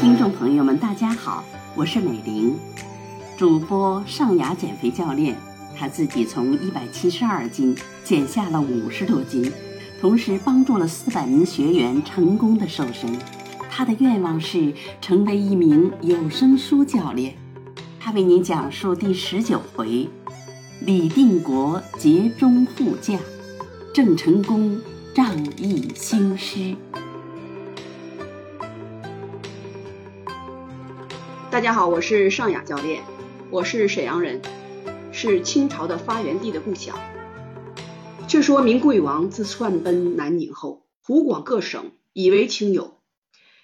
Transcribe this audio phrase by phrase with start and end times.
[0.00, 1.44] 听众朋友们，大家好，
[1.74, 2.56] 我是美玲，
[3.36, 5.36] 主播上雅减肥教练。
[5.76, 9.52] 她自己从一百七十二斤减下了五十多斤，
[10.00, 13.14] 同时帮助了四百名学员成功的瘦身。
[13.68, 14.72] 她的愿望是
[15.02, 17.34] 成为一名有声书教练。
[18.00, 20.08] 她为您讲述第十九回：
[20.80, 23.18] 李定国劫中护驾，
[23.92, 24.80] 郑成功
[25.12, 26.76] 仗义兴师。
[31.50, 33.02] 大家好，我是尚雅教练，
[33.50, 34.40] 我是沈阳人，
[35.10, 36.96] 是清朝的发源地的故乡。
[38.28, 42.98] 却说明贵王自窜奔南宁后，湖广各省以为亲友，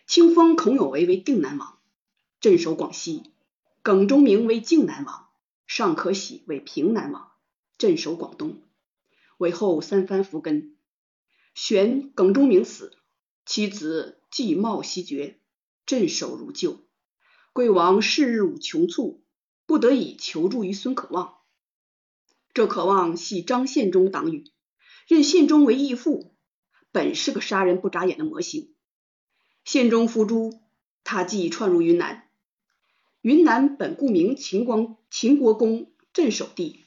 [0.09, 1.79] 清封孔有为为定南王，
[2.41, 3.23] 镇守广西；
[3.83, 5.27] 耿忠明为靖南王，
[5.67, 7.31] 尚可喜为平南王，
[7.79, 8.63] 镇守广东。
[9.39, 10.77] 韦后三番伏根，
[11.55, 12.97] 旋耿忠明死，
[13.45, 15.41] 其子继茂袭爵，
[15.87, 16.81] 镇守如旧。
[17.53, 19.25] 贵王视日穷促，
[19.67, 21.39] 不得已求助于孙可望。
[22.53, 24.45] 这可望系张献忠党羽，
[25.09, 26.37] 任献忠为义父，
[26.93, 28.75] 本是个杀人不眨眼的魔星。
[29.65, 30.61] 献忠伏诛，
[31.03, 32.24] 他即窜入云南。
[33.25, 36.85] 云南本故名秦光秦国公镇守地，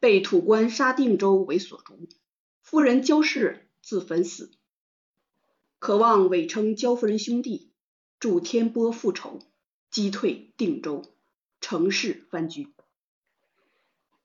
[0.00, 2.08] 被土官杀定州为所逐，
[2.62, 4.50] 夫人焦氏自焚死。
[5.78, 7.70] 可望伪称焦夫人兄弟，
[8.18, 9.40] 助天波复仇。
[9.90, 11.02] 击退定州，
[11.60, 12.72] 城市翻居。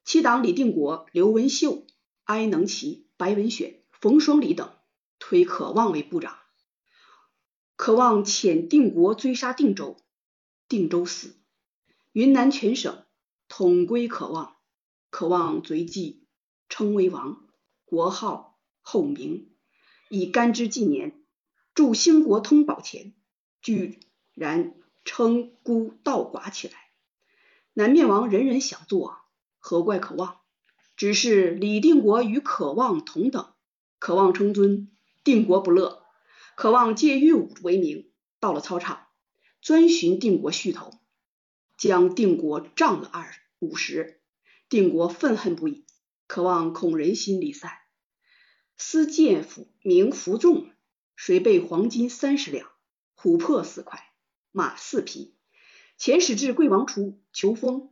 [0.05, 1.85] 七党李定国、刘文秀、
[2.23, 4.71] 哀能奇、白文选、冯双礼等
[5.19, 6.37] 推可望为部长。
[7.75, 9.97] 可望遣定国追杀定州，
[10.67, 11.35] 定州死，
[12.11, 13.05] 云南全省
[13.47, 14.55] 统归可望。
[15.09, 16.25] 可望随即
[16.69, 17.45] 称为王，
[17.85, 19.51] 国号后明，
[20.09, 21.23] 以干支纪年，
[21.73, 23.13] 铸兴国通宝钱，
[23.61, 23.99] 居
[24.33, 24.75] 然。
[25.05, 26.75] 称孤道寡起来，
[27.73, 29.17] 南面王人人想做，
[29.59, 30.39] 何怪可望？
[30.95, 33.53] 只是李定国与可望同等，
[33.99, 34.89] 可望称尊，
[35.25, 36.05] 定国不乐。
[36.55, 39.02] 可望借御武为名，到了操场，
[39.63, 40.91] 遵循定国续头，
[41.77, 44.19] 将定国杖了二五十。
[44.67, 45.85] 定国愤恨不已，
[46.27, 47.71] 渴望恐人心离散，
[48.75, 50.69] 私见府名服众，
[51.15, 52.67] 谁备黄金三十两，
[53.15, 54.03] 琥珀四块。
[54.51, 55.33] 马四匹，
[55.97, 57.89] 遣使至贵王处求封。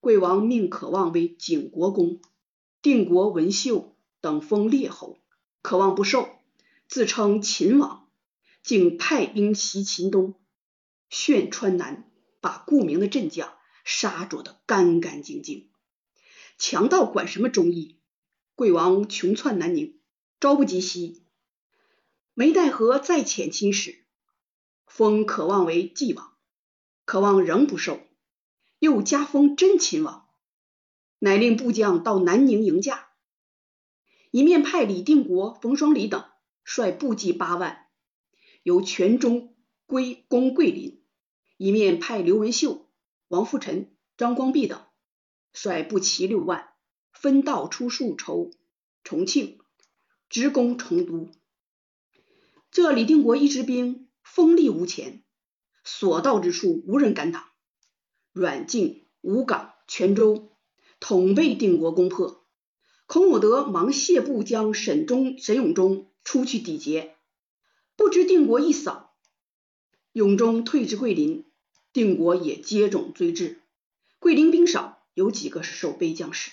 [0.00, 2.20] 贵王命可望为景国公，
[2.82, 5.18] 定国、文秀等封列侯。
[5.62, 6.28] 可望不受，
[6.86, 8.10] 自称秦王，
[8.62, 10.34] 竟派兵袭秦东，
[11.16, 12.10] 炫川南，
[12.40, 15.70] 把顾名的镇将杀着的干干净净。
[16.58, 18.00] 强盗管什么忠义？
[18.56, 20.00] 贵王穷窜南宁，
[20.40, 21.22] 朝不及夕，
[22.34, 24.04] 没奈何，再遣亲使。
[24.86, 26.32] 封可望为晋王，
[27.04, 28.00] 可望仍不受，
[28.80, 30.26] 又加封真秦王，
[31.20, 33.10] 乃令部将到南宁迎驾，
[34.32, 36.28] 一面派李定国、冯双礼等
[36.64, 37.86] 率部骑八万，
[38.64, 39.54] 由全中
[39.86, 41.03] 归攻桂林；
[41.56, 42.88] 一面派刘文秀、
[43.28, 44.84] 王富臣、张光弼等
[45.52, 46.68] 率步骑六万，
[47.12, 48.50] 分道出戍筹
[49.02, 49.58] 重庆，
[50.28, 51.30] 直攻成都。
[52.70, 54.02] 这李定国一支兵。
[54.26, 55.22] 锋利无前，
[55.84, 57.44] 所到之处无人敢挡。
[58.32, 60.50] 阮境、吴港、泉州
[60.98, 62.44] 统被定国攻破。
[63.06, 67.16] 孔武德忙谢部将沈忠、沈永忠出去抵劫，
[67.96, 69.03] 不知定国一扫，
[70.14, 71.44] 永忠退至桂林，
[71.92, 73.60] 定国也接踵追至。
[74.20, 76.52] 桂林兵少，有几个是守备将士，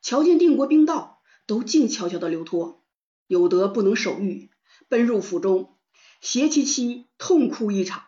[0.00, 2.84] 瞧见定国兵到，都静悄悄的流脱。
[3.26, 4.48] 有德不能守御，
[4.88, 5.76] 奔入府中。
[6.20, 8.04] 携其妻痛哭一场，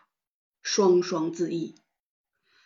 [0.61, 1.75] 双双自缢。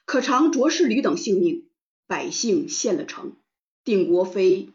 [0.06, 1.72] 可长卓氏吕等性命，
[2.06, 3.36] 百姓献了城。
[3.84, 4.70] 定国妃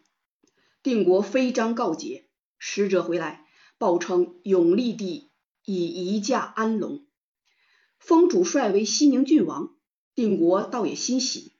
[0.82, 2.28] 定国妃章告捷，
[2.58, 3.46] 使者回来
[3.78, 5.30] 报称永历帝
[5.64, 7.05] 已移驾安龙，
[7.98, 9.74] 封主帅为西宁郡王。
[10.14, 11.52] 定国倒也欣喜，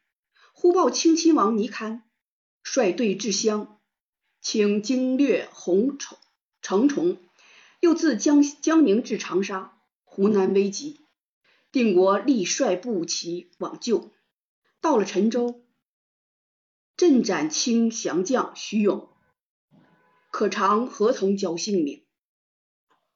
[0.54, 2.04] 忽报清亲王倪堪
[2.62, 3.78] 率队至襄，
[4.40, 6.16] 请经略洪宠
[6.62, 7.18] 程崇。
[7.80, 11.00] 又自江江宁至长沙，湖南危急，
[11.70, 14.10] 定国立率步骑往救。
[14.80, 15.66] 到了陈州，
[16.96, 19.10] 镇斩清降将徐勇，
[20.30, 22.06] 可尝何曾交性命？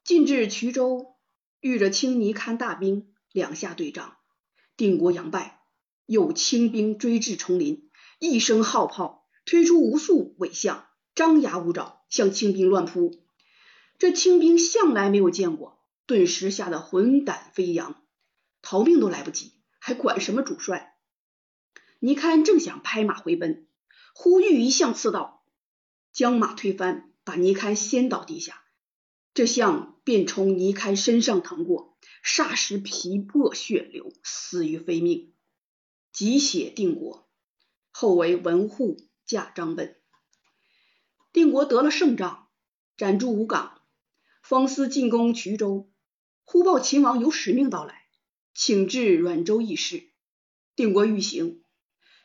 [0.03, 1.10] 进至衢州，
[1.61, 4.17] 遇着清泥堪大兵，两下对仗，
[4.75, 5.61] 定国佯败，
[6.07, 7.87] 又清兵追至崇林，
[8.19, 13.23] 一声号炮，推出无数伪象，张牙舞爪，向清兵乱扑。
[13.99, 18.01] 这清兵向来没有见过，顿时吓得魂胆飞扬，
[18.63, 20.95] 逃命都来不及，还管什么主帅？
[21.99, 23.67] 倪堪正想拍马回奔，
[24.15, 25.45] 忽遇一象刺到，
[26.11, 28.63] 将马推翻，把倪堪掀倒地下。
[29.33, 35.33] 这象便从倪开身上腾过，霎时皮破血流，死于非命。
[36.11, 37.29] 急写定国，
[37.91, 39.95] 后为文护驾张本。
[41.31, 42.49] 定国得了胜仗，
[42.97, 43.81] 斩驻吴港，
[44.43, 45.89] 方思进攻衢州，
[46.43, 48.07] 忽报秦王有使命到来，
[48.53, 50.09] 请至阮州议事。
[50.75, 51.63] 定国欲行，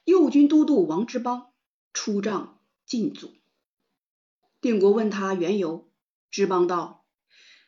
[0.05, 1.53] 右军都督王之邦
[1.93, 3.33] 出帐进阻。
[4.61, 5.89] 定国问他缘由，
[6.33, 6.96] 之邦道：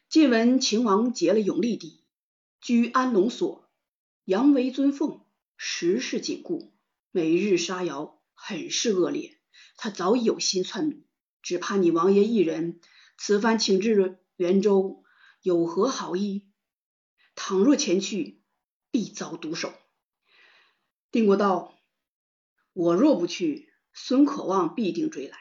[0.08, 2.02] 晋闻秦王结了永历帝，
[2.62, 3.69] 居安龙所，
[4.25, 5.22] 扬为尊奉。
[5.58, 6.72] 时事紧固，
[7.10, 9.38] 每日杀瑶，很是恶劣。
[9.76, 11.05] 他早已有心篡逆，
[11.43, 12.81] 只怕你王爷一人，
[13.19, 15.05] 此番请至元州，
[15.43, 16.49] 有何好意？
[17.34, 18.40] 倘若前去，
[18.90, 19.75] 必遭毒手。
[21.11, 21.78] 定国道：
[22.72, 25.37] 我若不去，孙可望必定追来。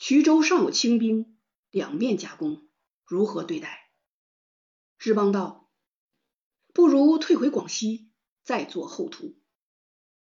[0.00, 1.38] 衢州尚有清兵，
[1.70, 2.66] 两面夹攻，
[3.06, 3.83] 如何对待？
[5.04, 5.68] 知邦道：
[6.72, 8.08] 不如退回广西。
[8.42, 9.34] 再做后图。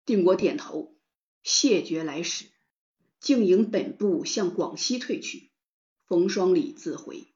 [0.05, 0.95] 定国点头，
[1.43, 2.45] 谢绝来使，
[3.19, 5.51] 竟迎本部向广西退去。
[6.07, 7.27] 冯双礼自回。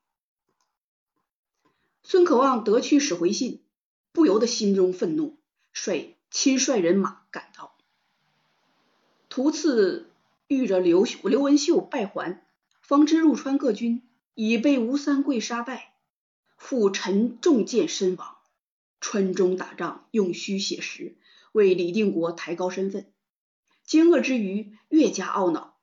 [2.05, 3.65] 孙可望得去使回信，
[4.13, 5.41] 不由得心中愤怒，
[5.73, 7.77] 率亲率人马赶到。
[9.29, 10.09] 途次
[10.47, 12.47] 遇着刘刘文秀败还，
[12.81, 15.94] 方知入川各军已被吴三桂杀败，
[16.67, 18.39] 复沉中箭身亡。
[18.99, 21.19] 川中打仗用虚写实，
[21.53, 23.13] 为李定国抬高身份。
[23.85, 25.77] 惊愕之余，越加懊恼，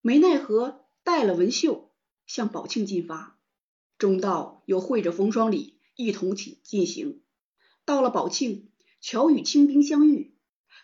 [0.00, 1.90] 没奈何带了文秀
[2.26, 3.38] 向宝庆进发。
[3.98, 7.20] 中道又会着冯双礼一同进进行。
[7.84, 8.70] 到了宝庆，
[9.02, 10.34] 巧与清兵相遇。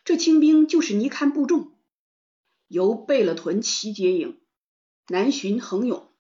[0.05, 1.73] 这清兵就是尼堪部众，
[2.67, 4.43] 由贝勒屯骑接应，
[5.07, 6.13] 南巡横勇。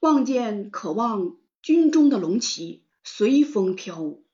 [0.00, 4.26] 望见渴望军中的龙旗随风飘舞。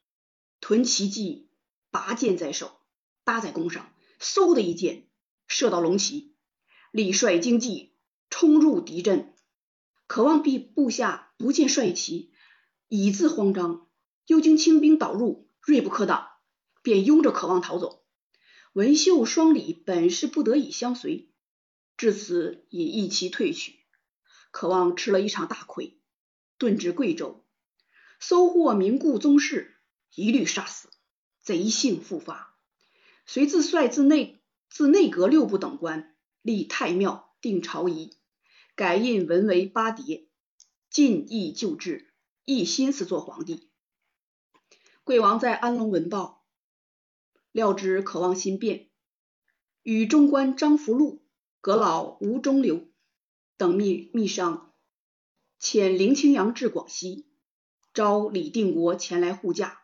[0.60, 1.48] 屯骑骑
[1.92, 2.80] 拔剑在手，
[3.22, 5.06] 搭在弓上，嗖的一箭
[5.46, 6.34] 射到龙旗，
[6.90, 7.94] 李帅惊悸
[8.30, 9.32] 冲入敌阵。
[10.08, 12.32] 渴望必部下不见帅旗，
[12.88, 13.86] 已自慌张，
[14.26, 16.30] 又经清兵导入，锐不可挡，
[16.82, 18.02] 便拥着渴望逃走。
[18.72, 21.30] 文秀、双李本是不得已相随，
[21.96, 23.76] 至此也一齐退去。
[24.50, 25.99] 渴望吃了一场大亏，
[26.60, 27.42] 遁至贵州，
[28.20, 29.78] 搜获名故宗室。
[30.14, 30.90] 一律杀死，
[31.40, 32.54] 贼性复发。
[33.24, 38.18] 遂自率自内自内阁六部等官，立太庙，定朝仪，
[38.74, 40.28] 改印文为八叠，
[40.90, 42.12] 尽议旧制，
[42.44, 43.70] 一心思做皇帝。
[45.02, 46.44] 贵王在安龙闻报，
[47.52, 48.90] 料知渴望心变，
[49.82, 51.24] 与中官张福禄、
[51.62, 52.86] 阁老吴中流
[53.56, 54.69] 等密密商，
[55.60, 57.26] 遣林清扬至广西，
[57.92, 59.82] 召李定国前来护驾。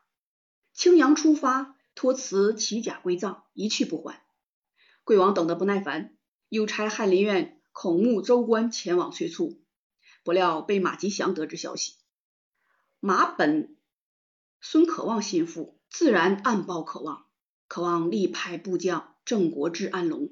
[0.73, 4.25] 青阳出发，托辞起甲归藏，一去不还。
[5.05, 6.17] 贵王等得不耐烦，
[6.49, 9.63] 又差翰林院孔目州官前往催促，
[10.25, 11.97] 不料被马吉祥得知消息。
[12.99, 13.77] 马本
[14.63, 17.27] 孙可望心腹，自然暗报可望。
[17.69, 20.31] 可望力派部将郑国至安龙，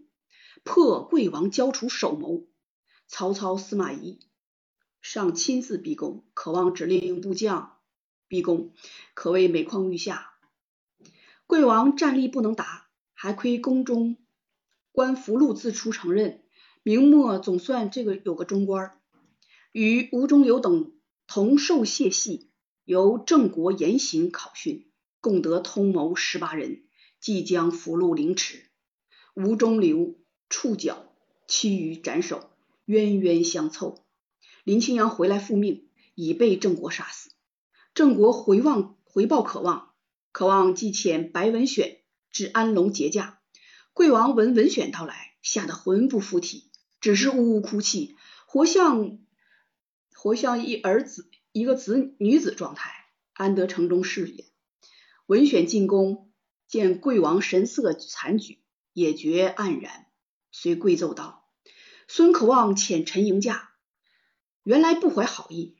[0.62, 2.46] 破贵王交出首谋。
[3.08, 4.20] 曹操、司马懿
[5.04, 7.76] 上亲自逼宫，渴望指令部将
[8.26, 8.72] 逼宫，
[9.12, 10.32] 可谓每况愈下。
[11.46, 14.16] 贵王战力不能达，还亏宫中
[14.92, 16.42] 官福禄自出承认，
[16.82, 18.98] 明末总算这个有个中官，
[19.72, 20.94] 与吴中流等
[21.26, 22.50] 同受谢系，
[22.86, 26.82] 由郑国严刑考训，共得通谋十八人，
[27.20, 28.70] 即将福禄凌迟，
[29.34, 30.14] 吴中流
[30.48, 31.12] 触角，
[31.46, 32.48] 其余斩首，
[32.86, 34.02] 冤冤相凑。
[34.64, 37.30] 林清阳回来复命，已被郑国杀死。
[37.94, 39.92] 郑国回望回报渴望。
[40.32, 41.98] 渴望即遣白文选
[42.32, 43.38] 至安龙结驾，
[43.92, 48.16] 贵王闻文选到来，吓得魂不附体，只是呜呜哭泣，
[48.46, 49.20] 活像
[50.12, 52.90] 活像一儿子一个子女子状态，
[53.34, 54.46] 安得城中事也？
[55.26, 56.32] 文选进宫，
[56.66, 58.58] 见贵王神色惨举，
[58.92, 60.06] 也觉黯然，
[60.50, 61.48] 遂跪奏道
[62.08, 63.70] ：“孙可望遣臣迎驾，
[64.64, 65.76] 原来不怀好意。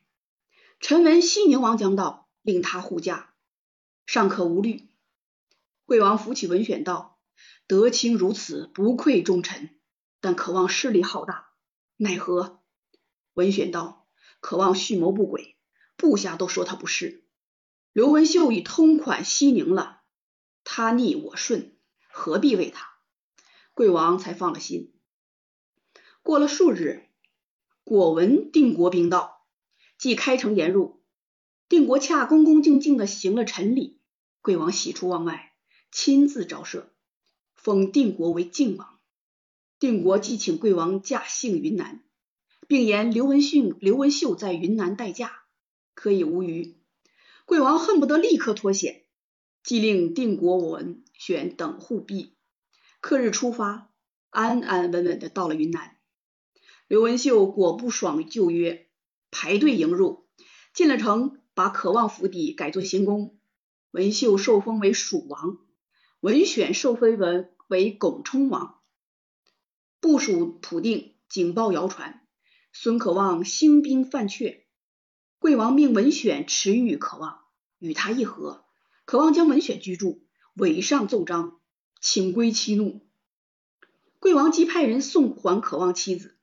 [0.78, 3.34] 臣闻西宁王将到，令他护驾。”
[4.06, 4.90] 尚可无虑。
[5.86, 7.18] 贵王扶起文选道
[7.66, 9.80] ：“德清如此，不愧忠臣，
[10.20, 11.48] 但渴望势力浩大，
[11.96, 12.62] 奈何？”
[13.32, 14.06] 文选道
[14.40, 15.56] ：“渴望蓄谋不轨，
[15.96, 17.24] 部下都说他不是。
[17.92, 20.02] 刘文秀已通款西宁了，
[20.62, 21.76] 他逆我顺，
[22.10, 22.90] 何必为他？”
[23.72, 24.92] 贵王才放了心。
[26.22, 27.03] 过了数日，
[27.84, 29.42] 果闻定国兵到，
[29.98, 31.02] 即开城沿入。
[31.68, 34.00] 定国恰恭恭敬敬的行了陈礼，
[34.40, 35.52] 贵王喜出望外，
[35.92, 36.90] 亲自招设，
[37.54, 38.98] 封定国为靖王。
[39.78, 42.02] 定国即请贵王驾幸云南，
[42.66, 45.42] 并言刘文训、刘文秀在云南待驾，
[45.92, 46.78] 可以无虞。
[47.44, 49.02] 贵王恨不得立刻脱险，
[49.62, 52.34] 即令定国文选等护庇。
[53.02, 53.90] 克日出发，
[54.30, 55.93] 安安稳稳的到了云南。
[56.86, 58.88] 刘文秀果不爽旧约，
[59.30, 60.26] 排队迎入，
[60.74, 63.38] 进了城，把渴望府邸改作行宫。
[63.90, 65.58] 文秀受封为蜀王，
[66.20, 68.80] 文选受封文为拱冲王。
[70.00, 72.26] 部署普定，警报谣传，
[72.72, 74.64] 孙可望兴兵犯阙。
[75.38, 77.40] 贵王命文选持谕可望，
[77.78, 78.64] 与他议和。
[79.06, 81.60] 可望将文选居住，委上奏章。
[82.00, 83.00] 请归妻怒，
[84.18, 86.33] 贵王即派人送还渴望妻子。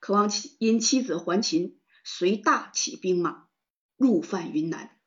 [0.00, 3.46] 渴望妻因妻子还秦，遂大起兵马
[3.96, 4.98] 入犯云南。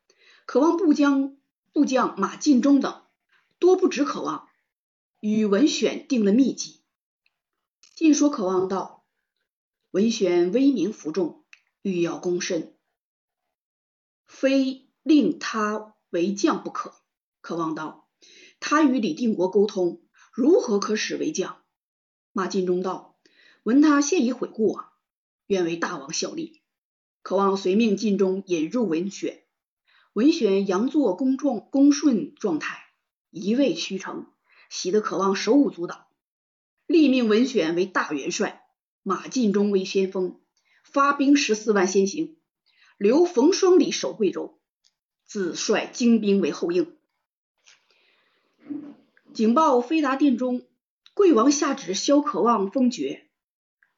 [0.46, 1.36] 渴望部将
[1.72, 3.02] 部将马进忠等
[3.58, 4.48] 多不止渴望，
[5.20, 6.80] 与文选定了密计。
[7.94, 9.04] 晋说渴望道：
[9.90, 11.44] 文选威名服众，
[11.82, 12.76] 欲要攻身，
[14.26, 16.94] 非令他为将不可。
[17.40, 18.08] 渴望道。
[18.60, 21.62] 他与李定国沟通，如何可使为将？
[22.32, 23.13] 马进忠道
[23.64, 24.84] ：“闻他现已悔过，
[25.46, 26.60] 愿为大王效力。
[27.22, 29.42] 渴望随命进忠引入文选，
[30.12, 32.84] 文选佯作恭状恭顺状态，
[33.30, 34.26] 一味虚诚，
[34.68, 36.08] 喜得渴望手舞足蹈。
[36.86, 38.66] 立命文选为大元帅，
[39.02, 40.38] 马进忠为先锋，
[40.82, 42.36] 发兵十四万先行，
[42.98, 44.60] 留冯双礼守贵州，
[45.24, 46.94] 自率精兵为后应。”
[49.32, 50.66] 警报飞达殿中，
[51.14, 53.23] 贵王下旨萧可望封爵，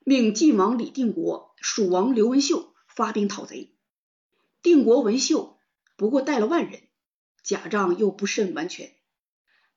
[0.09, 3.75] 命晋王李定国、蜀王刘文秀发兵讨贼。
[4.63, 5.59] 定国文秀
[5.97, 6.85] 不过带了万人，
[7.43, 8.95] 甲仗又不甚完全。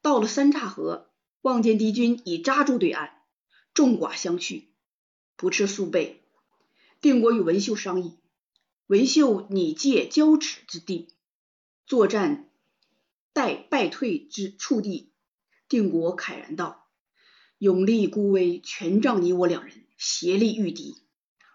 [0.03, 1.09] 到了三岔河，
[1.41, 3.09] 望见敌军已扎住对岸，
[3.73, 4.69] 众寡相去，
[5.35, 6.23] 不斥数倍。
[7.01, 8.19] 定国与文秀商议，
[8.85, 11.15] 文秀拟借交趾之地
[11.87, 12.51] 作战，
[13.33, 15.11] 待败退之处地。
[15.67, 16.87] 定国慨然道
[17.59, 20.95] ：“永立孤危，全仗你我两人协力御敌。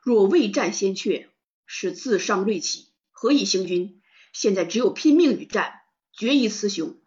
[0.02, 1.30] 若未战先却，
[1.64, 4.02] 是自伤锐气，何以行军？
[4.34, 5.80] 现在只有拼命与战，
[6.12, 6.98] 决一雌雄。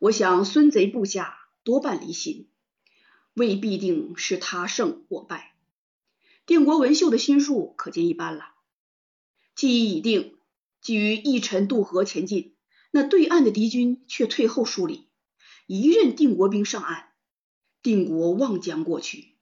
[0.00, 2.48] 我想孙贼部下多半离心，
[3.34, 5.54] 未必定是他胜我败。
[6.44, 8.48] 定国文秀的心术可见一斑了。
[9.54, 10.34] 计已定，
[10.80, 12.56] 即于一晨渡河前进，
[12.90, 15.06] 那对岸的敌军却退后数里。”
[15.66, 17.13] 一任定国兵上岸，
[17.84, 19.34] 定国望将过去，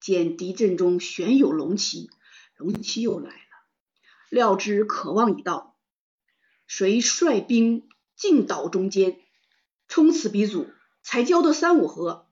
[0.00, 2.10] 见敌阵中悬有龙旗，
[2.56, 3.38] 龙旗又来了，
[4.28, 5.76] 料知渴望已到，
[6.66, 9.20] 遂率兵进岛中间，
[9.86, 10.66] 冲此鼻祖，
[11.04, 12.26] 才交得三五合，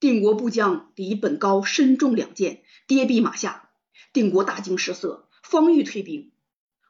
[0.00, 3.68] 定国部将李本高身中两箭，跌毙马下，
[4.14, 6.32] 定国大惊失色，方欲退兵，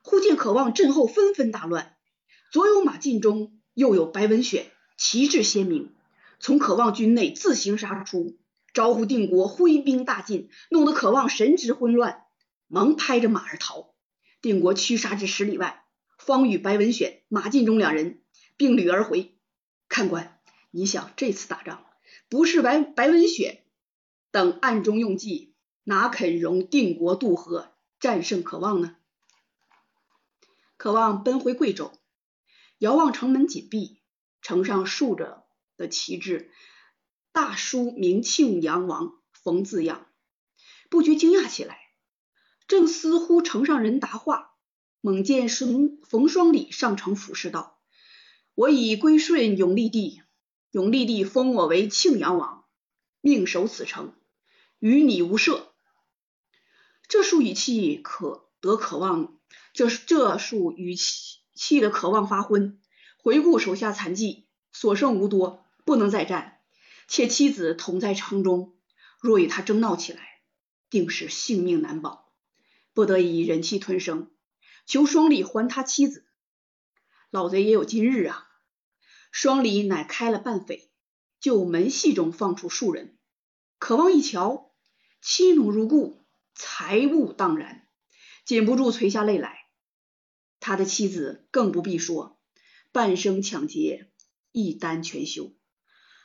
[0.02, 1.96] 忽见渴望阵后纷纷大乱，
[2.52, 4.70] 左有马进忠，右有白文选。
[4.96, 5.92] 旗帜鲜明，
[6.44, 8.36] 从渴望军内自行杀出，
[8.74, 12.26] 招呼定国挥兵大进，弄得渴望神志混乱，
[12.66, 13.94] 忙拍着马儿逃。
[14.42, 15.86] 定国驱杀至十里外，
[16.18, 18.20] 方与白文选、马进忠两人
[18.58, 19.38] 并旅而回。
[19.88, 20.38] 看官，
[20.70, 21.82] 你想这次打仗，
[22.28, 23.62] 不是白白文选
[24.30, 28.96] 等暗中用计，哪肯容定国渡河战胜渴望呢？
[30.76, 31.90] 渴望奔回贵州，
[32.76, 34.02] 遥望城门紧闭。
[34.42, 35.43] 城上竖着
[35.76, 36.50] 的旗帜，
[37.32, 40.06] 大书“明庆阳王冯”字样，
[40.90, 41.78] 不觉惊讶起来。
[42.66, 44.54] 正思乎城上人答话，
[45.00, 47.78] 猛见冯冯双礼上城俯视道
[48.54, 50.22] ：“我已归顺永历帝，
[50.70, 52.64] 永历帝封我为庆阳王，
[53.20, 54.14] 命守此城，
[54.78, 55.74] 与你无涉。”
[57.06, 59.38] 这数语气可得渴望，
[59.74, 62.80] 这这数语气气的渴望发昏。
[63.18, 66.60] 回顾手下残计，所剩无多，不能再战。
[67.06, 68.74] 且妻子同在城中，
[69.20, 70.40] 若与他争闹起来，
[70.90, 72.32] 定是性命难保。
[72.94, 74.30] 不得已忍气吞声，
[74.86, 76.26] 求双礼还他妻子。
[77.30, 78.48] 老贼也有今日啊！
[79.32, 80.90] 双礼乃开了半匪，
[81.40, 83.18] 就门隙中放出数人。
[83.78, 84.72] 渴望一瞧，
[85.20, 86.24] 妻奴如故，
[86.54, 87.88] 财物荡然，
[88.44, 89.66] 禁不住垂下泪来。
[90.60, 92.38] 他的妻子更不必说，
[92.92, 94.10] 半生抢劫，
[94.52, 95.52] 一单全休，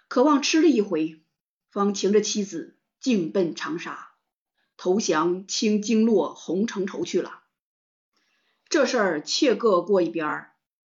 [0.09, 1.21] 渴望吃了一回，
[1.69, 4.09] 方擎着妻子径奔长沙，
[4.75, 7.43] 投降清京洛洪承畴去了。
[8.69, 10.53] 这事儿且搁过一边儿，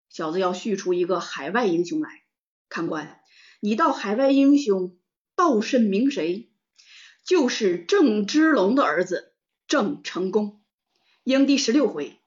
[0.10, 2.22] 小子要叙出一个海外英雄来。
[2.70, 3.20] 看官，
[3.62, 4.96] 你道海外英雄
[5.36, 6.52] 道甚名谁？
[7.26, 9.34] 就是郑芝龙的儿子
[9.68, 10.62] 郑成功。
[11.24, 12.20] 应第十六回，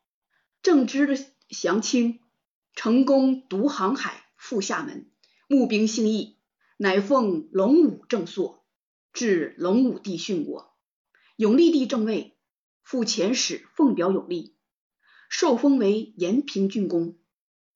[0.63, 2.19] 郑芝的降清，
[2.75, 5.09] 成功独航海赴厦门，
[5.47, 6.39] 募兵兴义，
[6.83, 8.67] 乃奉龙武正朔，
[9.13, 10.75] 至龙武帝殉国，
[11.37, 12.37] 永历帝正位，
[12.83, 14.57] 复遣使奉表永历。
[15.29, 17.17] 受封为延平郡公，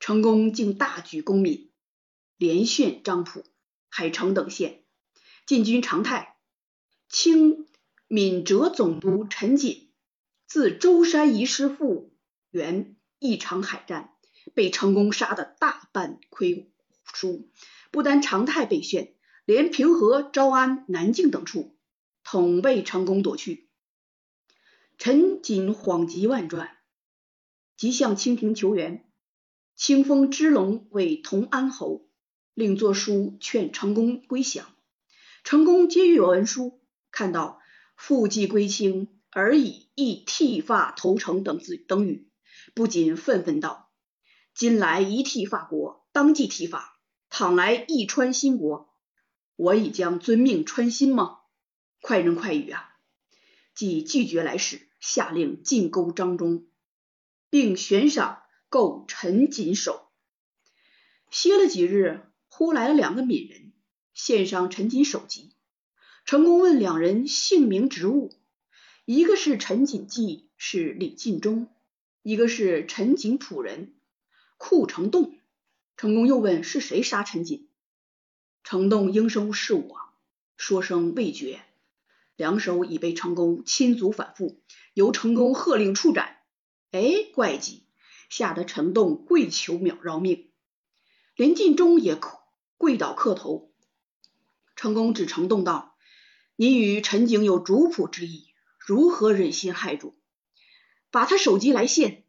[0.01, 1.71] 成功竟大举攻闽，
[2.37, 3.45] 连陷漳浦、
[3.89, 4.83] 海城等县，
[5.47, 6.37] 进军长泰。
[7.09, 7.69] 清
[8.09, 9.93] 闽浙总督陈锦
[10.49, 12.13] 自舟山遗师复
[12.51, 14.17] 原一场海战，
[14.53, 16.71] 被成功杀得大半溃
[17.13, 17.49] 书。
[17.91, 21.77] 不单常泰被陷，连平和、招安、南靖等处
[22.25, 23.69] 统被成功夺去。
[24.99, 26.77] 陈锦慌急万转。
[27.77, 29.05] 即向清廷求援，
[29.75, 32.09] 清封支龙为同安侯，
[32.55, 34.67] 另作书劝成功归降。
[35.45, 37.61] 成功接阅文书，看到
[37.95, 42.31] “复既归清，而已亦剃发投诚”等字等语，
[42.75, 43.91] 不禁愤愤道
[44.57, 46.96] ：“今来一剃发国，当即剃发；
[47.39, 48.89] 倘来一穿新国，
[49.57, 51.41] 我已将遵命穿新吗？
[52.01, 52.97] 快人快语啊！”
[53.77, 56.67] 即拒绝来使，下令进钩张忠。
[57.51, 60.09] 并悬赏购陈锦手。
[61.31, 63.75] 歇了几日，忽来了两个闽人，
[64.15, 65.53] 献上陈锦首级。
[66.25, 68.33] 成功问两人姓名职务，
[69.05, 71.67] 一个是陈锦记，是李进忠；
[72.23, 73.95] 一个是陈锦仆人
[74.57, 75.35] 库成栋。
[75.97, 77.69] 成功又问是谁杀陈锦，
[78.63, 79.99] 程栋应声是我，
[80.59, 81.63] 说声未决。
[82.37, 84.61] 两手已被成功亲足反复，
[84.93, 86.37] 由成功喝令处斩。
[86.91, 87.85] 哎，怪迹！
[88.29, 90.51] 吓得陈栋跪求秒饶命，
[91.35, 92.21] 林晋忠也
[92.77, 93.73] 跪倒磕头。
[94.75, 95.97] 成功指程栋道
[96.57, 100.15] ：“你与陈景有主仆之意，如何忍心害主？
[101.11, 102.25] 把他首级来献。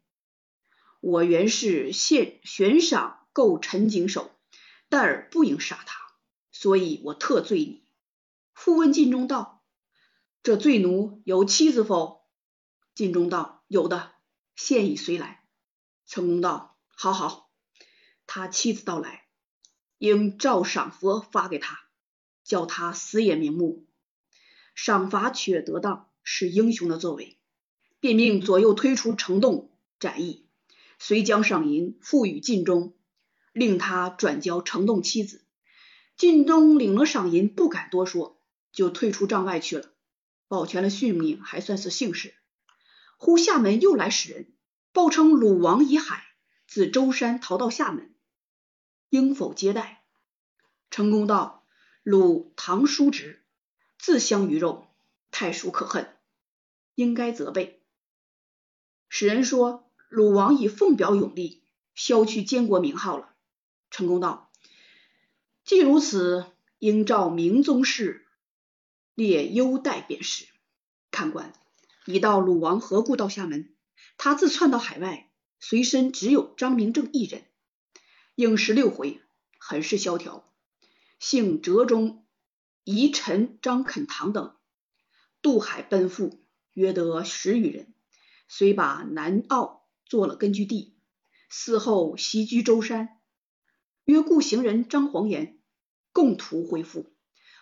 [1.00, 4.30] 我原是献悬赏够陈景守，
[4.88, 5.98] 但尔不应杀他，
[6.52, 7.84] 所以我特罪你。”
[8.54, 9.62] 复问晋忠道
[10.42, 12.26] ：“这罪奴有妻子否？”
[12.94, 14.12] 晋忠道：“有的。”
[14.56, 15.44] 现已随来，
[16.06, 17.50] 成功道：“好好，
[18.26, 19.28] 他妻子到来，
[19.98, 21.78] 应照赏佛发给他，
[22.42, 23.86] 叫他死也瞑目。
[24.74, 27.36] 赏罚却得当，是英雄的作为。”
[28.00, 30.46] 便命左右推出城洞斩役，
[31.00, 32.94] 遂将赏银付与晋中，
[33.58, 35.44] 令他转交城洞妻子。
[36.16, 38.40] 晋东领了赏银，不敢多说，
[38.72, 39.90] 就退出帐外去了，
[40.48, 42.34] 保全了性命，还算是幸事。
[43.16, 44.52] 忽厦门又来使人，
[44.92, 46.24] 报称鲁王已海
[46.66, 48.14] 自舟山逃到厦门，
[49.10, 50.04] 应否接待？
[50.90, 51.66] 成功道：
[52.02, 53.44] 鲁唐叔侄，
[53.98, 54.88] 自相鱼肉，
[55.30, 56.16] 太叔可恨，
[56.94, 57.82] 应该责备。
[59.08, 61.62] 使人说鲁王已奉表永历，
[61.94, 63.34] 消去监国名号了。
[63.90, 64.50] 成功道：
[65.64, 66.46] 既如此，
[66.78, 68.26] 应照明宗室
[69.14, 70.46] 列优待便是。
[71.10, 71.52] 看官。
[72.06, 73.74] 已到鲁王何故到厦门？
[74.16, 77.44] 他自窜到海外，随身只有张明正一人。
[78.34, 79.20] 应十六回，
[79.58, 80.50] 很是萧条。
[81.18, 82.24] 姓哲中
[82.82, 84.56] 遗臣张肯堂等
[85.42, 87.92] 渡海奔赴，约得十余人，
[88.48, 90.96] 遂把南澳做了根据地。
[91.50, 93.17] 嗣后袭居舟山，
[94.08, 95.58] 约故行人张黄岩
[96.14, 97.12] 共图恢复。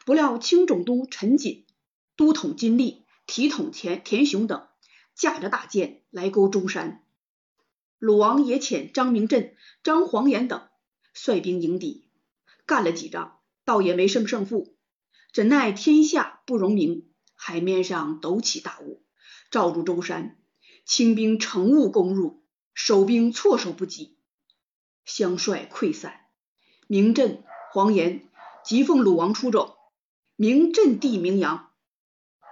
[0.04, 1.66] 不料清总督陈锦、
[2.14, 3.04] 都统金立。
[3.26, 4.68] 体统田田雄等
[5.16, 7.02] 驾着大舰来沟中山，
[7.98, 10.68] 鲁王也遣张明镇、张黄岩等
[11.12, 12.08] 率兵迎敌，
[12.66, 14.76] 干了几仗，倒也没胜胜负。
[15.32, 19.02] 怎奈天下不容明，海面上陡起大雾，
[19.50, 20.38] 罩住舟山，
[20.84, 24.16] 清兵乘雾攻入，守兵措手不及，
[25.04, 26.25] 相率溃散。
[26.88, 28.28] 明镇、黄岩
[28.64, 29.76] 即奉鲁王出走，
[30.36, 31.70] 明镇地名扬。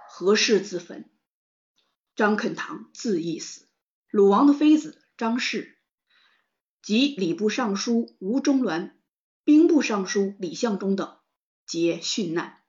[0.09, 1.09] 何氏自焚，
[2.15, 3.67] 张肯堂自缢死。
[4.09, 5.77] 鲁王的妃子张氏
[6.81, 8.91] 及礼部尚书吴中鸾、
[9.43, 11.17] 兵部尚书李相忠等
[11.65, 12.61] 皆殉难。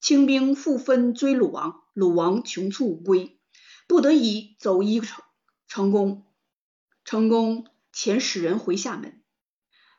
[0.00, 3.40] 清兵复分追鲁王，鲁王穷卒无归，
[3.88, 5.24] 不得已走一程
[5.68, 6.26] 成功。
[7.04, 9.22] 成功遣使人回厦门，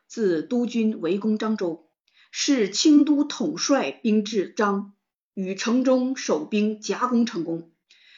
[0.08, 1.90] 自督军围攻漳州，
[2.30, 4.92] 是清都统帅兵至漳，
[5.34, 7.70] 与城中守兵夹攻成功，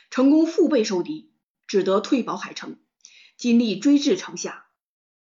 [0.09, 1.33] 成功腹背受敌，
[1.67, 2.79] 只得退保海城。
[3.37, 4.67] 金力追至城下，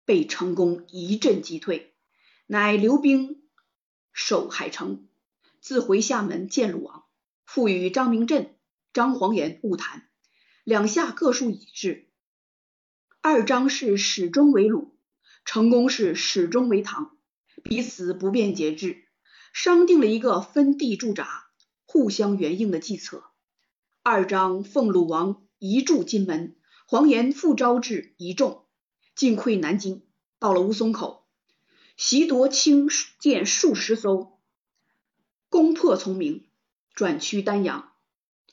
[0.06, 1.96] 被成功一阵击退，
[2.46, 3.42] 乃留兵
[4.14, 5.08] 守海城，
[5.62, 7.06] 自回厦门见鲁王，
[7.46, 8.56] 复与张明镇、
[8.94, 10.08] 张黄岩晤谈，
[10.64, 12.10] 两下各述已至。
[13.22, 14.98] 二张是始终为鲁，
[15.46, 17.18] 成功是始终为唐，
[17.64, 19.06] 彼此不便节制，
[19.54, 21.48] 商定了一个分地驻扎、
[21.86, 23.24] 互相援应的计策。
[24.04, 26.56] 二张奉鲁王移驻金门。
[26.92, 28.66] 黄岩复招致一众，
[29.16, 30.08] 进溃南京，
[30.40, 31.28] 到了乌松口，
[31.98, 34.40] 袭夺清舰数十艘，
[35.50, 36.50] 攻破崇明，
[36.96, 37.92] 转趋丹阳，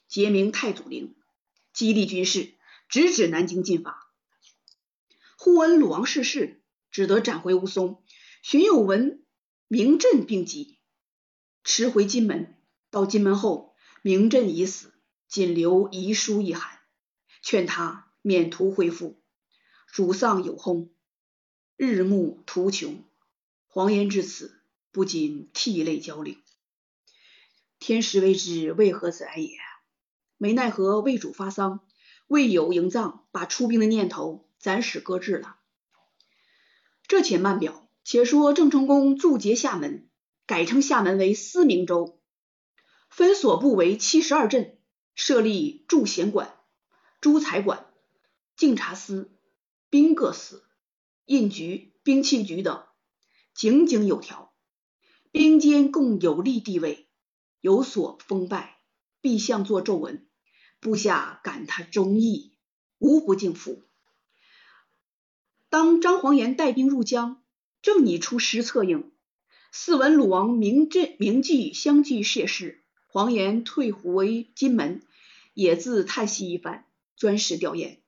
[0.06, 1.16] 结明太祖陵，
[1.72, 2.52] 激励军士，
[2.90, 4.06] 直指南京进发。
[5.38, 6.55] 忽闻鲁王逝世，
[6.96, 8.02] 只得斩回乌松。
[8.42, 9.22] 荀有文、
[9.68, 10.78] 明镇病疾，
[11.62, 12.56] 驰回金门。
[12.88, 14.94] 到金门后，明镇已死，
[15.28, 16.78] 仅留遗书一函，
[17.42, 18.10] 劝他。
[18.22, 19.22] 免途恢复，
[19.92, 20.88] 主丧有薨，
[21.76, 23.04] 日暮途穷。
[23.66, 26.34] 黄岩至此，不禁涕泪交流。
[27.78, 29.50] 天时未至，为何子哀也？
[30.38, 31.86] 没奈何，魏主发丧，
[32.26, 35.55] 未有营葬，把出兵的念头暂时搁置了。
[37.08, 40.08] 这且慢表，且说郑成功驻节厦门，
[40.46, 42.20] 改称厦门为思明州，
[43.10, 44.78] 分所部为七十二镇，
[45.14, 46.54] 设立驻贤馆、
[47.20, 47.86] 诸财馆。
[48.56, 49.38] 敬察司、
[49.90, 50.64] 兵各司、
[51.26, 52.86] 印局、兵器局等，
[53.54, 54.54] 井井有条。
[55.30, 57.06] 兵间共有利地位，
[57.60, 58.78] 有所封拜，
[59.20, 60.26] 必向作奏文。
[60.80, 62.56] 部下感他忠义，
[62.98, 63.84] 无不敬服。
[65.68, 67.42] 当张黄岩带兵入江，
[67.82, 69.10] 正拟出师策应，
[69.72, 75.02] 四闻鲁王明镇明记相继谢世，黄岩退回金门，
[75.54, 77.98] 也自叹息一番，专事吊唁。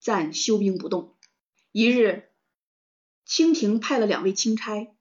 [0.00, 1.14] 暂休兵不动。
[1.72, 2.28] 一日，
[3.24, 4.94] 清廷派了两位钦差，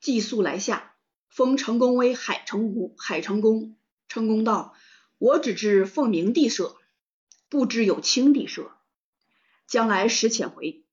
[0.00, 0.94] 寄宿来下，
[1.28, 2.94] 封成功为海城吴。
[2.98, 3.76] 海成功，
[4.08, 4.74] 成功道
[5.18, 6.76] ：“我只知奉明帝社，
[7.48, 8.73] 不知有清帝社。
[9.66, 10.84] 将来使遣回。”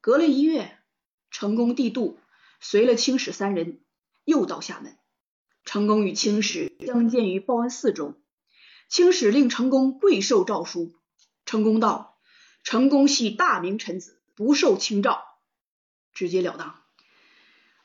[0.00, 0.78] 隔了一月，
[1.30, 2.18] 成功帝度
[2.60, 3.80] 随了清史三人，
[4.24, 4.96] 又到厦门。
[5.64, 8.18] 成功与清史相见于报恩寺中，
[8.88, 10.94] 清史令成功跪受诏书。
[11.44, 12.18] 成功道
[12.64, 15.22] ：“成功系大明臣子，不受清诏，
[16.14, 16.80] 直截了当。”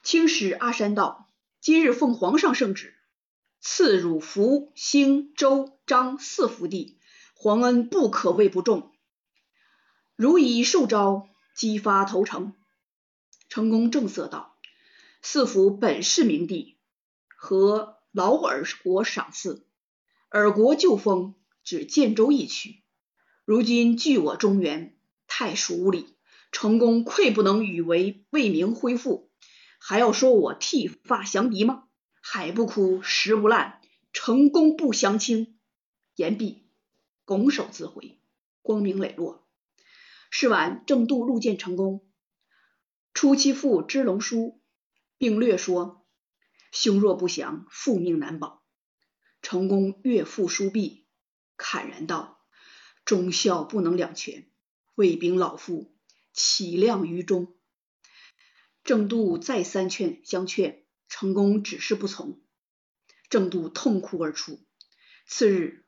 [0.04, 1.30] 清史阿山道
[1.60, 2.96] ：“今日奉皇上圣旨，
[3.60, 6.98] 赐汝福兴周张四福地，
[7.36, 8.95] 皇恩不可谓不重。
[10.16, 12.54] 如以受招，激发投诚。”
[13.50, 14.56] 成功正色道
[15.22, 16.78] ：“四福本是明帝，
[17.38, 19.66] 和劳尔国赏赐，
[20.30, 22.82] 尔国旧封，只建州一区。”
[23.46, 24.98] 如今据我中原，
[25.28, 26.16] 太属无礼，
[26.52, 29.30] 成功愧不能与为为民恢复，
[29.78, 31.84] 还要说我剃发降敌吗？
[32.22, 35.60] 海不枯，石不烂，成功不降清。
[36.16, 36.64] 言毕，
[37.24, 38.18] 拱手自回，
[38.64, 39.45] 光明磊落。
[40.38, 42.06] 是完，郑度路见成功，
[43.14, 44.62] 出其父之龙书，
[45.18, 46.06] 并略说：
[46.74, 48.62] 兄若不降，父命难保。
[49.42, 51.08] 成功阅父书毕，
[51.58, 52.46] 慨然道。
[53.06, 54.52] 忠孝不能两全，
[54.96, 55.96] 卫兵老父
[56.34, 57.56] 岂量于忠？
[58.84, 62.42] 郑度再三劝相劝，成功只是不从。
[63.30, 64.60] 郑度痛哭而出。
[65.26, 65.86] 次日，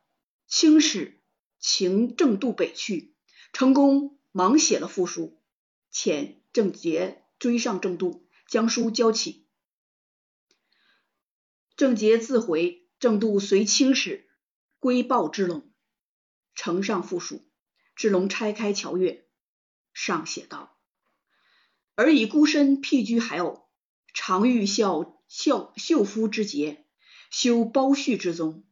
[0.47, 1.21] 清使
[1.59, 3.13] 请郑度北去，
[3.51, 5.41] 成功忙写了复书，
[5.91, 9.47] 遣郑杰追上郑度，将书交起。
[11.75, 14.29] 郑杰自回，郑度随清使
[14.77, 15.73] 归报之龙。
[16.53, 17.49] 呈上附属，
[17.95, 19.27] 志龙拆开瞧阅，
[19.91, 20.77] 上写道
[21.97, 23.67] ：“尔以孤身僻居海偶，
[24.13, 26.85] 常欲效孝秀夫之节，
[27.31, 28.63] 修包胥之宗，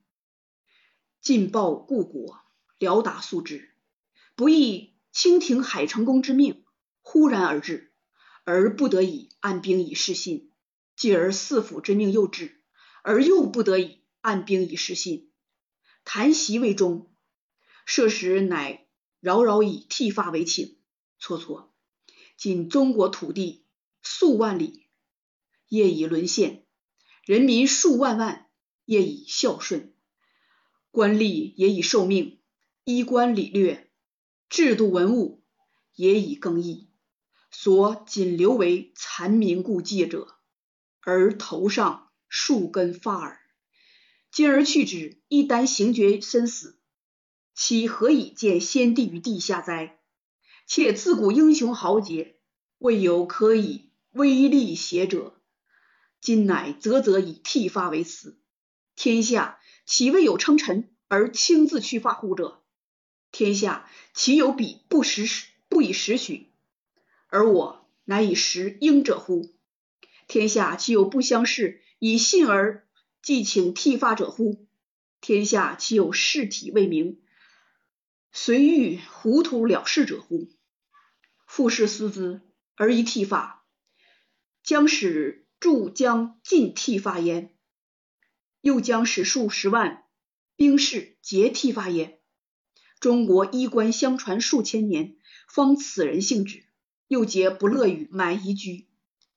[1.22, 2.40] 尽报故国，
[2.78, 3.72] 辽达素之。
[4.36, 6.66] 不意清廷海成公之命
[7.02, 7.94] 忽然而至，
[8.44, 10.50] 而不得已按兵以示信；
[10.98, 12.62] 继而四府之命又至，
[13.02, 15.32] 而又不得已按兵以示信。
[16.04, 17.10] 谈袭未终。”
[17.88, 18.88] 设时乃
[19.22, 20.78] 扰扰以剃发为请，
[21.18, 21.74] 错错。
[22.36, 23.64] 今中国土地
[24.02, 24.90] 数万里，
[25.70, 26.66] 业已沦陷；
[27.24, 28.50] 人民数万万，
[28.84, 29.94] 业已孝顺。
[30.92, 32.42] 官吏也已受命，
[32.84, 33.85] 衣冠礼略，
[34.56, 35.44] 制度文物
[35.96, 36.88] 也已更易，
[37.52, 40.38] 所仅留为残民故迹者，
[41.02, 43.38] 而头上数根发耳。
[44.32, 46.80] 今而去之，一旦行绝身死，
[47.54, 50.00] 其何以见先帝于地下哉？
[50.66, 52.40] 且自古英雄豪杰，
[52.78, 55.36] 未有可以威力胁者，
[56.22, 58.40] 今乃啧啧以剃发为辞。
[58.96, 62.62] 天下岂未有称臣而亲自去发乎者？
[63.38, 66.54] 天下岂有比不识不以时许，
[67.28, 69.54] 而我乃以时应者乎？
[70.26, 72.88] 天下岂有不相视以信而？
[73.22, 74.66] 即请剃发者乎？
[75.20, 77.20] 天下岂有视体未明，
[78.32, 80.48] 随欲糊涂了事者乎？
[81.46, 82.40] 复士思之
[82.76, 83.66] 而一剃发，
[84.64, 87.54] 将使诸将尽剃发焉，
[88.62, 90.06] 又将使数十万
[90.56, 92.15] 兵士皆剃发焉。
[93.06, 95.16] 中国衣冠相传数千年，
[95.48, 96.64] 方此人性质，
[97.08, 98.88] 又皆不乐于满夷居，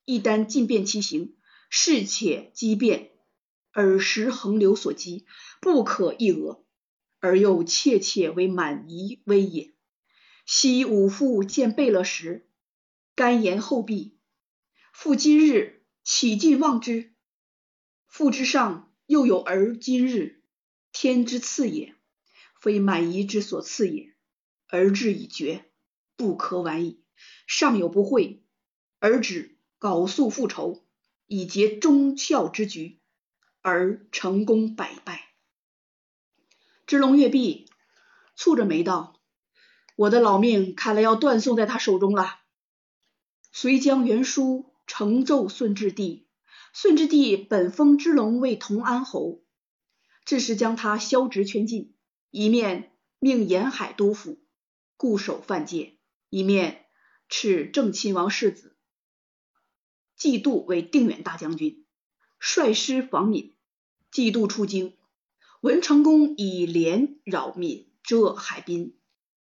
[0.07, 1.37] 一旦尽变其形，
[1.69, 3.11] 事且机变。
[3.73, 5.27] 尔时横流所及，
[5.61, 6.65] 不可一讹，
[7.21, 9.75] 而又切切为满夷威也。
[10.47, 12.49] 昔吾父见贝勒时，
[13.15, 14.17] 甘言厚壁，
[14.95, 17.13] 复今日岂尽忘之？
[18.07, 20.43] 父之上又有儿今日，
[20.91, 21.95] 天之赐也，
[22.61, 24.15] 非满夷之所赐也。
[24.69, 25.65] 而志已决，
[26.17, 27.03] 不可挽矣。
[27.47, 28.45] 上有不讳，
[28.99, 30.85] 而止缟素复仇，
[31.27, 33.01] 以结忠孝之局。
[33.61, 35.35] 而成功百败。
[36.87, 37.69] 支龙跃壁，
[38.37, 39.21] 蹙着眉道
[39.97, 42.39] ：“我的老命看来要断送在他手中了。”
[43.53, 46.29] 遂将原书呈奏顺治帝。
[46.73, 49.43] 顺治帝本封支龙为同安侯，
[50.25, 51.95] 致使将他削职圈禁，
[52.31, 54.39] 一面命沿海督府
[54.97, 55.97] 固守犯界，
[56.29, 56.87] 一面
[57.29, 58.77] 敕正亲王世子
[60.17, 61.87] 季度为定远大将军。
[62.39, 63.57] 率师防闽，
[64.11, 64.97] 季度出京，
[65.61, 68.97] 文成功以连扰闽，浙海滨，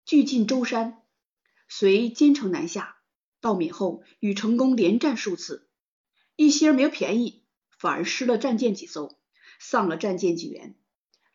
[0.05, 1.03] 据进舟山，
[1.69, 2.99] 随兼程南下。
[3.41, 5.69] 到闽后，与成功连战数次，
[6.37, 7.45] 一些没有便宜，
[7.79, 9.19] 反而失了战舰几艘，
[9.59, 10.77] 丧了战舰几员。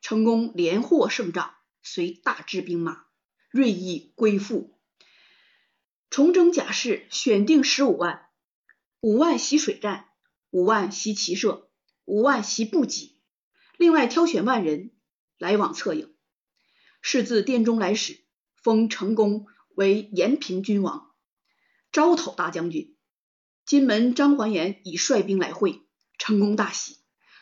[0.02, 3.06] 成功连获胜仗，随大支兵马
[3.50, 4.80] 锐意归附，
[6.10, 8.28] 重整甲士，选定十五万，
[9.02, 10.06] 五万袭水战。
[10.50, 11.70] 五万袭骑射，
[12.06, 13.20] 五万袭补给，
[13.78, 14.92] 另外挑选万人
[15.38, 16.16] 来往策应。
[17.02, 18.24] 是自殿中来使，
[18.56, 21.12] 封成功为延平君王，
[21.92, 22.96] 招讨大将军。
[23.66, 25.82] 金门张环言已率兵来会，
[26.18, 26.98] 成功大喜，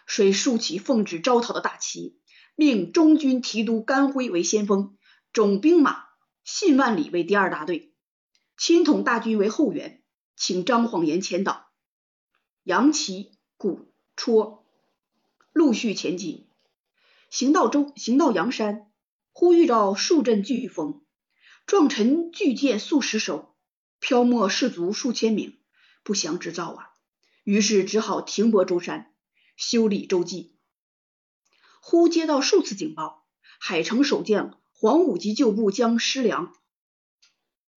[0.07, 2.19] 遂竖起奉旨招讨的大旗，
[2.55, 4.97] 命中军提督甘辉为先锋，
[5.33, 6.05] 总兵马
[6.45, 7.93] 信万里为第二大队，
[8.57, 10.01] 亲统大军为后援，
[10.37, 11.67] 请张晃言前导。
[12.63, 14.65] 扬旗鼓戳，
[15.51, 16.47] 陆续前进。
[17.29, 18.89] 行到周，行到阳山，
[19.33, 21.03] 忽遇到数阵飓风，
[21.65, 23.53] 壮臣巨舰数十艘，
[23.99, 25.59] 漂没士卒数千名，
[26.03, 26.89] 不祥之兆啊！
[27.43, 29.13] 于是只好停泊舟山，
[29.57, 30.54] 修理舟楫。
[31.87, 33.27] 忽接到数次警报，
[33.59, 36.51] 海城守将黄武吉旧部将师良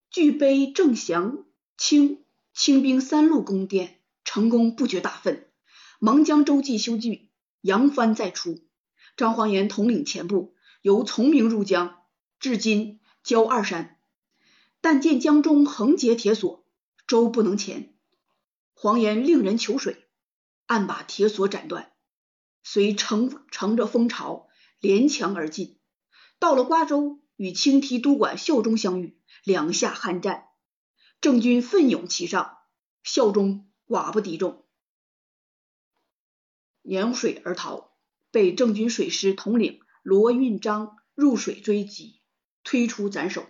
[0.08, 1.44] 据碑郑祥
[1.76, 4.00] 清清兵三路攻殿。
[4.24, 5.46] 成功不觉大愤，
[5.98, 7.28] 忙将周记修据，
[7.60, 8.62] 扬帆再出。
[9.14, 11.98] 张黄岩统领前部，由崇明入江，
[12.40, 13.98] 至今交二山。
[14.80, 16.64] 但见江中横结铁索，
[17.06, 17.94] 舟不能前。
[18.72, 20.08] 黄岩令人求水，
[20.64, 21.92] 暗把铁索斩断，
[22.70, 25.78] 遂乘乘着风潮连墙而进。
[26.38, 30.44] 到了瓜州，与青提督管孝忠相遇，两下酣战，
[31.22, 32.58] 郑军奋勇其上，
[33.02, 33.64] 孝忠。
[33.86, 34.66] 寡不敌众，
[36.82, 37.96] 沿水而逃，
[38.30, 42.20] 被郑军水师统领罗运章入水追击，
[42.64, 43.46] 推出斩首。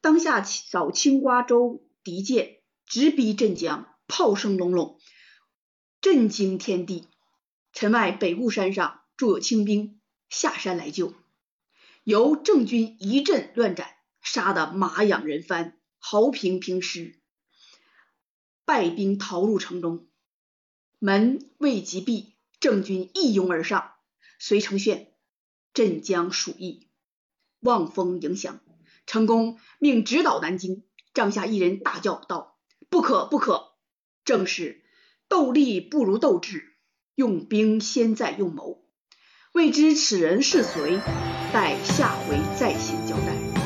[0.00, 4.98] 当下扫青瓜州敌舰直逼镇江，炮声隆隆，
[6.00, 7.10] 震惊天地。
[7.72, 11.14] 城外北固山上驻有清兵，下山来救，
[12.04, 17.16] 由郑军一阵乱斩，杀得马仰人翻，壕平平尸。
[18.64, 20.08] 败兵逃入城中，
[20.98, 23.94] 门未及闭，郑军一拥而上，
[24.38, 25.12] 随城陷，
[25.72, 26.88] 镇江属邑，
[27.60, 28.60] 望风迎降。
[29.06, 33.72] 成功命直捣南京，帐下一人大叫道：“不可不可！
[34.24, 34.84] 正是
[35.26, 36.69] 斗力不如斗智，
[37.20, 38.78] 用兵先在用谋。
[39.52, 41.00] 未知此人是谁，
[41.52, 43.59] 待下回再行交代。